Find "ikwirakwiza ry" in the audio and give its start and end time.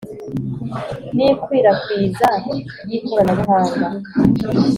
1.29-2.91